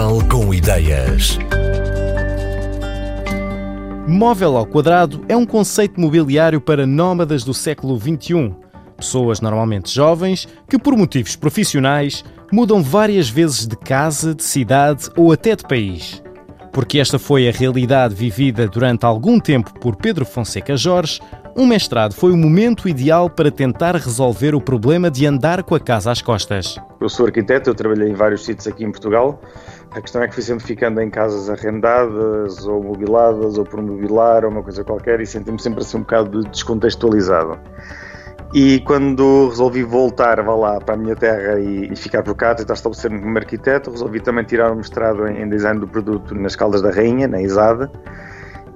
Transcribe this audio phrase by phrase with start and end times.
[0.00, 1.38] Portugal com ideias.
[4.08, 8.54] Móvel ao quadrado é um conceito mobiliário para nómadas do século XXI.
[8.96, 15.32] Pessoas normalmente jovens que, por motivos profissionais, mudam várias vezes de casa, de cidade ou
[15.32, 16.22] até de país.
[16.72, 21.20] Porque esta foi a realidade vivida durante algum tempo por Pedro Fonseca Jorge,
[21.56, 25.80] um mestrado foi o momento ideal para tentar resolver o problema de andar com a
[25.80, 26.76] casa às costas.
[27.00, 29.40] Eu sou arquiteto, eu trabalhei em vários sítios aqui em Portugal.
[29.92, 34.44] A questão é que fui sempre ficando em casas arrendadas, ou mobiladas, ou por mobilar,
[34.44, 37.58] ou uma coisa qualquer, e senti-me sempre assim um bocado descontextualizado.
[38.54, 42.54] E quando resolvi voltar vá lá, para a minha terra e, e ficar por cá,
[42.54, 46.54] tentar estabelecer-me como arquiteto, resolvi também tirar um mestrado em, em design do produto nas
[46.54, 47.88] Caldas da Rainha, na ISAD.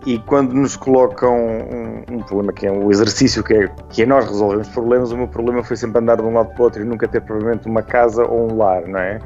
[0.06, 4.06] E quando nos colocam um, um, problema que é o exercício, que é, que é
[4.06, 6.82] nós resolvemos problemas, o meu problema foi sempre andar de um lado para o outro
[6.82, 9.18] e nunca ter provavelmente uma casa ou um lar, não é?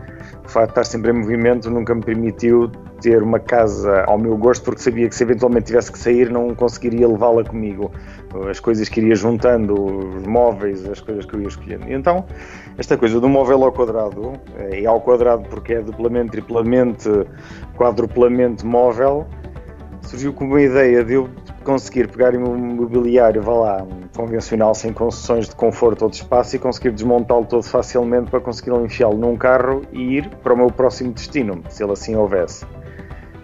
[0.44, 4.36] O facto de estar sempre em movimento nunca me permitiu ter uma casa ao meu
[4.36, 7.91] gosto, porque sabia que se eventualmente tivesse que sair não conseguiria levá-la comigo.
[8.48, 11.88] As coisas que iria juntando, os móveis, as coisas que eu ia escolhendo.
[11.88, 12.25] E então,
[12.77, 17.08] esta coisa do móvel ao quadrado, é ao quadrado porque é duplamente, triplamente,
[17.77, 19.27] quadruplamente móvel,
[20.09, 21.28] surgiu com uma ideia de eu
[21.62, 26.56] conseguir pegar um mobiliário, vá lá, um convencional, sem concessões de conforto ou de espaço
[26.56, 30.69] e conseguir desmontá-lo todo facilmente para conseguir enfiá-lo num carro e ir para o meu
[30.69, 32.65] próximo destino, se ele assim houvesse.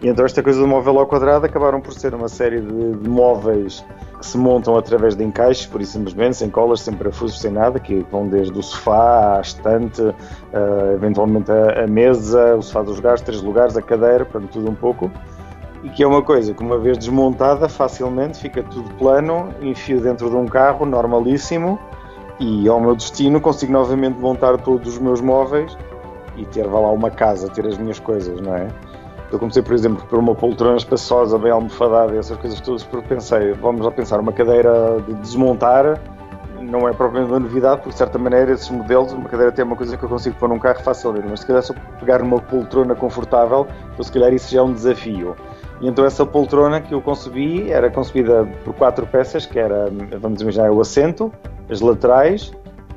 [0.01, 3.09] E então esta coisa do móvel ao quadrado acabaram por ser uma série de, de
[3.09, 3.85] móveis
[4.19, 7.79] que se montam através de encaixes, por isso simplesmente, sem colas, sem parafusos, sem nada,
[7.79, 10.15] que vão desde o sofá à estante, uh,
[10.95, 14.75] eventualmente a, a, mesa, o sofá dos lugares, três lugares, a cadeira, portanto tudo um
[14.75, 15.11] pouco
[15.85, 20.31] e que é uma coisa que uma vez desmontada facilmente fica tudo plano, enfio dentro
[20.31, 21.79] de um carro normalíssimo
[22.41, 25.77] e ao meu destino consigo novamente montar todos os meus móveis
[26.37, 28.69] e ter vá lá uma casa, ter as minhas coisas, não é?
[29.31, 33.53] Eu comecei, por exemplo, por uma poltrona espaçosa, bem almofadada essas coisas todas, porque pensei,
[33.53, 36.01] vamos lá pensar, uma cadeira de desmontar
[36.61, 39.77] não é propriamente uma novidade, porque de certa maneira esses modelos, uma cadeira tem uma
[39.77, 42.95] coisa que eu consigo pôr num carro facilmente, mas se calhar eu pegar numa poltrona
[42.95, 45.37] confortável, então se calhar isso já é um desafio.
[45.81, 49.91] E então essa poltrona que eu concebi era concebida por quatro peças, que era,
[50.21, 51.33] vamos imaginar, o assento,
[51.69, 52.53] as laterais,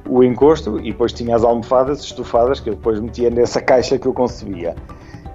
[0.08, 4.08] o encosto e depois tinha as almofadas estufadas que eu depois metia nessa caixa que
[4.08, 4.76] eu concebia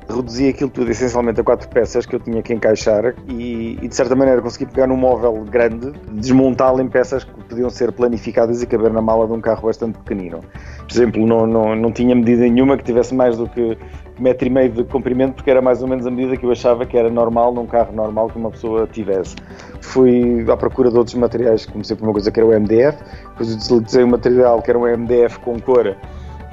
[0.09, 3.95] reduzia aquilo tudo essencialmente a quatro peças que eu tinha que encaixar e, e de
[3.95, 8.67] certa maneira consegui pegar num móvel grande, desmontá-lo em peças que podiam ser planificadas e
[8.67, 10.41] caber na mala de um carro bastante pequenino.
[10.79, 14.47] Por exemplo, não, não, não tinha medida nenhuma que tivesse mais do que um metro
[14.47, 16.97] e meio de comprimento, porque era mais ou menos a medida que eu achava que
[16.97, 19.37] era normal num carro normal que uma pessoa tivesse.
[19.81, 22.99] Fui à procura de outros materiais, comecei por uma coisa que era o MDF,
[23.31, 25.97] depois utilizei um material que era um MDF com cor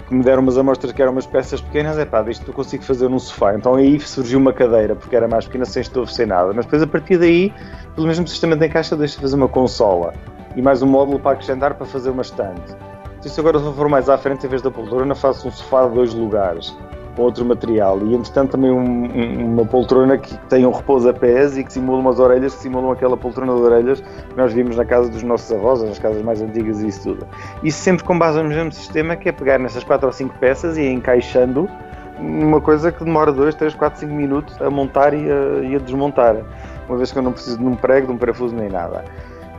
[0.10, 2.84] que me deram umas amostras que eram umas peças pequenas, é pá, isto eu consigo
[2.84, 3.54] fazer num sofá.
[3.54, 6.52] Então aí surgiu uma cadeira, porque era mais pequena, sem estofo, sem nada.
[6.52, 7.54] Mas depois a partir daí,
[7.94, 10.14] pelo mesmo sistema de encaixa, deixa fazer uma consola
[10.56, 12.76] e mais um módulo para acrescentar para fazer uma estante.
[13.22, 16.12] Se agora for mais à frente, em vez da poltrona, faço um sofá de dois
[16.16, 16.76] lugares
[17.20, 21.58] outro material e entretanto também um, um, uma poltrona que tem um repouso a pés
[21.58, 24.86] e que simula umas orelhas que simulam aquela poltrona de orelhas que nós vimos na
[24.86, 27.28] casa dos nossos avós, nas casas mais antigas e isso tudo.
[27.64, 30.78] Isso sempre com base no mesmo sistema que é pegar nessas 4 ou 5 peças
[30.78, 31.70] e encaixando
[32.20, 35.80] uma coisa que demora 2, 3, 4, 5 minutos a montar e a, e a
[35.80, 36.38] desmontar.
[36.88, 39.06] Uma vez que eu não preciso de um prego, de um parafuso nem nada.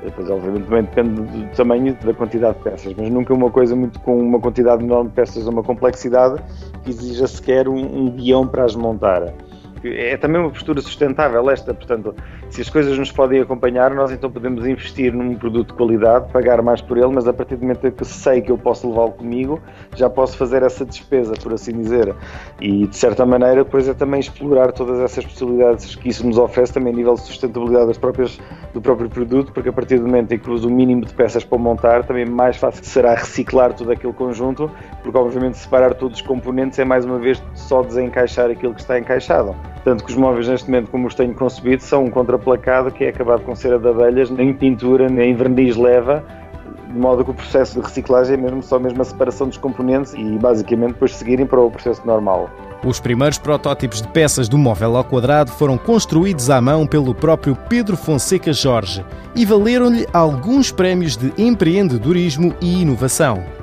[0.02, 4.00] Depois, obviamente, também depende do tamanho da quantidade de peças, mas nunca uma coisa muito
[4.00, 6.42] com uma quantidade enorme de peças ou uma complexidade
[6.82, 9.32] que exija sequer um, um guião para as montar
[9.84, 12.14] é também uma postura sustentável esta, portanto,
[12.50, 16.60] se as coisas nos podem acompanhar, nós então podemos investir num produto de qualidade, pagar
[16.62, 19.60] mais por ele, mas a partir do momento que sei que eu posso levá-lo comigo,
[19.96, 22.14] já posso fazer essa despesa, por assim dizer.
[22.60, 26.72] E de certa maneira, depois é também explorar todas essas possibilidades que isso nos oferece
[26.72, 28.38] também a nível de sustentabilidade das próprias,
[28.74, 31.44] do próprio produto, porque a partir do momento em que uso o mínimo de peças
[31.44, 34.70] para montar, também mais fácil será reciclar todo aquele conjunto,
[35.02, 38.98] porque obviamente separar todos os componentes é mais uma vez só desencaixar aquilo que está
[38.98, 39.54] encaixado.
[39.84, 43.08] Tanto que os móveis, neste momento, como os tenho concebido, são um contraplacado que é
[43.08, 46.22] acabado com cera de abelhas, nem pintura, nem verniz leva,
[46.86, 50.12] de modo que o processo de reciclagem é mesmo só mesmo a separação dos componentes
[50.14, 52.50] e basicamente depois seguirem para o processo normal.
[52.84, 57.54] Os primeiros protótipos de peças do móvel ao quadrado foram construídos à mão pelo próprio
[57.68, 59.04] Pedro Fonseca Jorge
[59.34, 63.59] e valeram-lhe alguns prémios de empreendedorismo e inovação.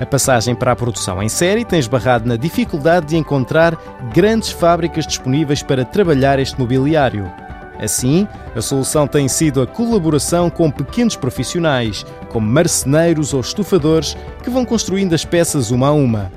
[0.00, 3.76] A passagem para a produção em série tem esbarrado na dificuldade de encontrar
[4.14, 7.30] grandes fábricas disponíveis para trabalhar este mobiliário.
[7.78, 8.26] Assim,
[8.56, 14.64] a solução tem sido a colaboração com pequenos profissionais, como marceneiros ou estufadores, que vão
[14.64, 16.32] construindo as peças uma a uma.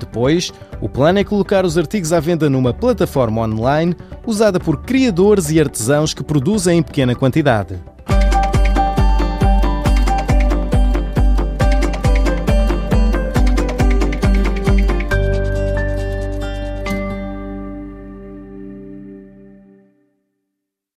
[0.00, 3.94] Depois, o plano é colocar os artigos à venda numa plataforma online
[4.26, 7.78] usada por criadores e artesãos que produzem em pequena quantidade.